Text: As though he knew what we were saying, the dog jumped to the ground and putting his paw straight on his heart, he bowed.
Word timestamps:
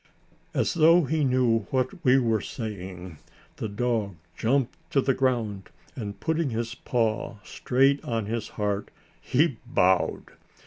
As 0.55 0.73
though 0.73 1.03
he 1.03 1.23
knew 1.23 1.67
what 1.69 2.03
we 2.03 2.17
were 2.17 2.41
saying, 2.41 3.19
the 3.57 3.69
dog 3.69 4.15
jumped 4.35 4.75
to 4.89 4.99
the 4.99 5.13
ground 5.13 5.69
and 5.95 6.19
putting 6.19 6.49
his 6.49 6.73
paw 6.73 7.35
straight 7.43 8.03
on 8.03 8.25
his 8.25 8.47
heart, 8.57 8.89
he 9.21 9.57
bowed. 9.63 10.31